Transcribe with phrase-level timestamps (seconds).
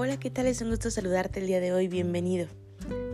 [0.00, 0.46] Hola, ¿qué tal?
[0.46, 2.46] Es un gusto saludarte el día de hoy, bienvenido.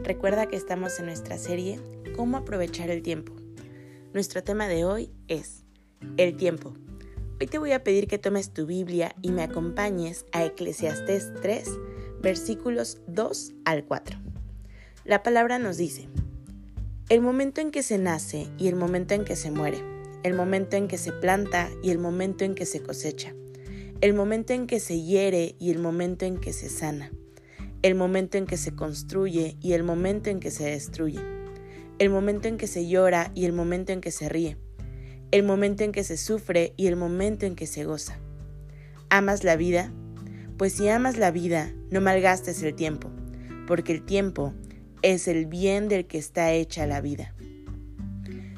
[0.02, 1.80] Recuerda que estamos en nuestra serie
[2.14, 3.32] Cómo aprovechar el tiempo.
[4.12, 5.64] Nuestro tema de hoy es
[6.18, 6.74] el tiempo.
[7.40, 11.70] Hoy te voy a pedir que tomes tu Biblia y me acompañes a Eclesiastés 3,
[12.20, 14.18] versículos 2 al 4.
[15.06, 16.10] La palabra nos dice,
[17.08, 19.82] el momento en que se nace y el momento en que se muere,
[20.22, 23.34] el momento en que se planta y el momento en que se cosecha
[24.04, 27.10] el momento en que se hiere y el momento en que se sana,
[27.80, 31.20] el momento en que se construye y el momento en que se destruye,
[31.98, 34.58] el momento en que se llora y el momento en que se ríe,
[35.30, 38.18] el momento en que se sufre y el momento en que se goza.
[39.08, 39.90] ¿Amas la vida?
[40.58, 43.08] Pues si amas la vida, no malgastes el tiempo,
[43.66, 44.52] porque el tiempo
[45.00, 47.34] es el bien del que está hecha la vida.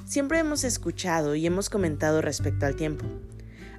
[0.06, 3.06] Siempre hemos escuchado y hemos comentado respecto al tiempo.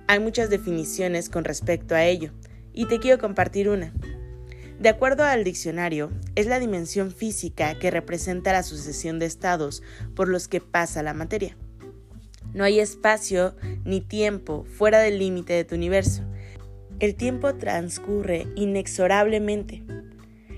[0.10, 2.32] Hay muchas definiciones con respecto a ello,
[2.74, 3.94] y te quiero compartir una.
[4.80, 9.84] De acuerdo al diccionario, es la dimensión física que representa la sucesión de estados
[10.16, 11.58] por los que pasa la materia.
[12.54, 16.24] No hay espacio ni tiempo fuera del límite de tu universo.
[17.02, 19.84] El tiempo transcurre inexorablemente.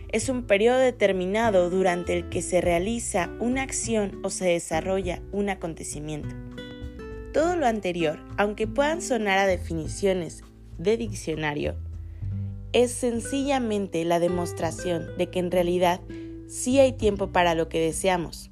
[0.10, 5.50] Es un periodo determinado durante el que se realiza una acción o se desarrolla un
[5.50, 6.36] acontecimiento.
[7.34, 10.42] Todo lo anterior, aunque puedan sonar a definiciones
[10.80, 11.76] de diccionario,
[12.74, 16.02] es sencillamente la demostración de que en realidad
[16.48, 18.50] sí hay tiempo para lo que deseamos,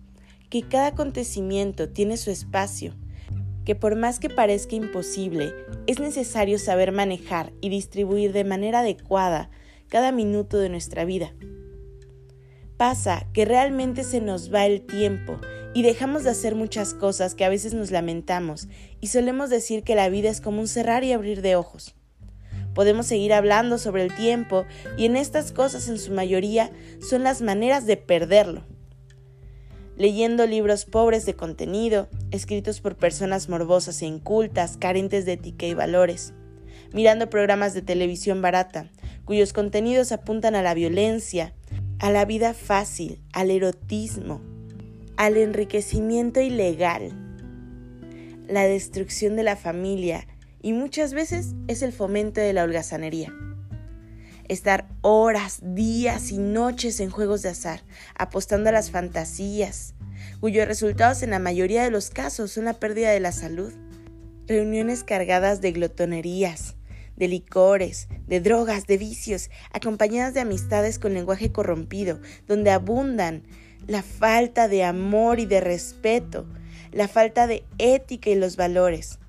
[0.51, 2.93] que cada acontecimiento tiene su espacio,
[3.65, 5.53] que por más que parezca imposible,
[5.87, 9.49] es necesario saber manejar y distribuir de manera adecuada
[9.89, 11.33] cada minuto de nuestra vida.
[12.77, 15.41] Pasa que realmente se nos va el tiempo
[15.73, 18.67] y dejamos de hacer muchas cosas que a veces nos lamentamos
[19.01, 21.95] y solemos decir que la vida es como un cerrar y abrir de ojos.
[22.75, 26.69] Podemos seguir hablando sobre el tiempo y en estas cosas en su mayoría
[27.01, 28.63] son las maneras de perderlo.
[29.97, 35.73] Leyendo libros pobres de contenido, escritos por personas morbosas e incultas, carentes de ética y
[35.73, 36.35] valores.
[36.93, 38.91] Mirando programas de televisión barata,
[39.25, 41.55] cuyos contenidos apuntan a la violencia,
[41.99, 44.41] a la vida fácil, al erotismo,
[45.15, 47.11] al enriquecimiento ilegal,
[48.47, 50.27] la destrucción de la familia
[50.61, 53.33] y muchas veces es el fomento de la holgazanería.
[54.47, 57.81] Estar horas, días y noches en juegos de azar,
[58.15, 59.95] apostando a las fantasías,
[60.39, 63.73] cuyos resultados en la mayoría de los casos son la pérdida de la salud.
[64.45, 66.75] Reuniones cargadas de glotonerías,
[67.17, 73.43] de licores, de drogas, de vicios, acompañadas de amistades con lenguaje corrompido, donde abundan
[73.87, 76.45] la falta de amor y de respeto,
[76.91, 79.19] la falta de ética y los valores,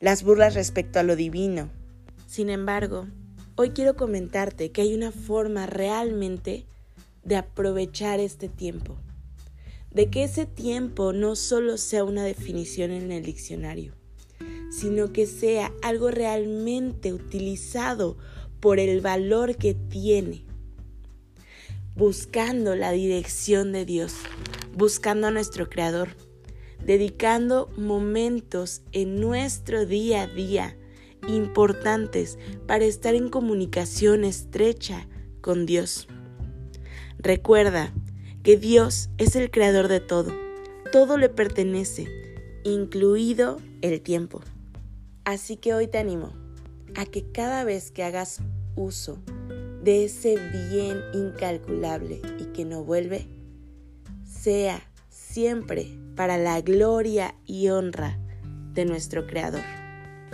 [0.00, 1.70] las burlas respecto a lo divino.
[2.26, 3.06] Sin embargo,
[3.56, 6.66] hoy quiero comentarte que hay una forma realmente
[7.24, 8.96] de aprovechar este tiempo,
[9.90, 13.94] de que ese tiempo no solo sea una definición en el diccionario,
[14.76, 18.16] sino que sea algo realmente utilizado
[18.58, 20.44] por el valor que tiene,
[21.94, 24.14] buscando la dirección de Dios,
[24.76, 26.08] buscando a nuestro Creador,
[26.84, 30.76] dedicando momentos en nuestro día a día
[31.28, 32.36] importantes
[32.66, 35.06] para estar en comunicación estrecha
[35.40, 36.08] con Dios.
[37.18, 37.94] Recuerda
[38.42, 40.34] que Dios es el creador de todo,
[40.90, 42.08] todo le pertenece,
[42.64, 44.42] incluido el tiempo.
[45.24, 46.32] Así que hoy te animo
[46.96, 48.40] a que cada vez que hagas
[48.76, 49.18] uso
[49.82, 50.36] de ese
[50.70, 53.26] bien incalculable y que no vuelve,
[54.24, 58.18] sea siempre para la gloria y honra
[58.72, 59.64] de nuestro Creador.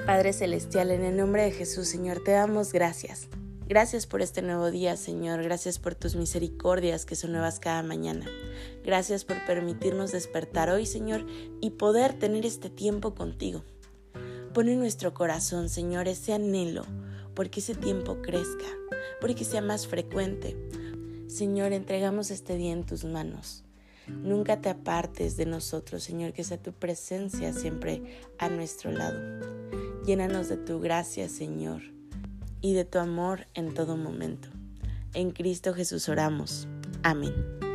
[0.07, 3.29] Padre Celestial, en el nombre de Jesús, Señor, te damos gracias.
[3.69, 5.43] Gracias por este nuevo día, Señor.
[5.45, 8.27] Gracias por tus misericordias que son nuevas cada mañana.
[8.85, 11.25] Gracias por permitirnos despertar hoy, Señor,
[11.61, 13.63] y poder tener este tiempo contigo.
[14.55, 16.85] Pone en nuestro corazón, Señor, ese anhelo,
[17.35, 18.67] porque ese tiempo crezca,
[19.21, 20.57] porque sea más frecuente.
[21.29, 23.65] Señor, entregamos este día en tus manos.
[24.09, 28.03] Nunca te apartes de nosotros, Señor, que sea tu presencia siempre
[28.39, 29.21] a nuestro lado.
[30.05, 31.83] Llénanos de tu gracia, Señor,
[32.61, 34.49] y de tu amor en todo momento.
[35.15, 36.67] En Cristo Jesús oramos.
[37.05, 37.70] Amén.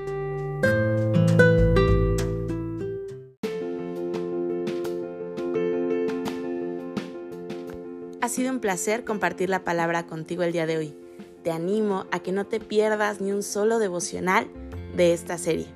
[8.26, 10.96] Ha sido un placer compartir la palabra contigo el día de hoy.
[11.44, 14.48] Te animo a que no te pierdas ni un solo devocional
[14.96, 15.68] de esta serie.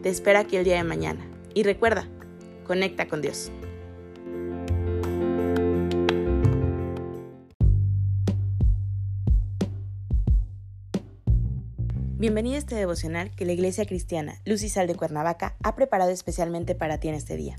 [0.00, 1.26] Te espero aquí el día de mañana.
[1.52, 2.06] Y recuerda,
[2.64, 3.50] conecta con Dios.
[12.16, 16.12] Bienvenido a este devocional que la Iglesia Cristiana Luz y Sal de Cuernavaca ha preparado
[16.12, 17.56] especialmente para ti en este día.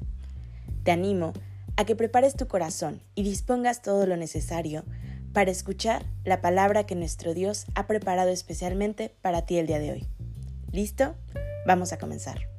[0.85, 1.33] Te animo
[1.81, 4.83] a que prepares tu corazón y dispongas todo lo necesario
[5.33, 9.91] para escuchar la palabra que nuestro Dios ha preparado especialmente para ti el día de
[9.91, 10.07] hoy.
[10.71, 11.15] ¿Listo?
[11.65, 12.50] Vamos a comenzar.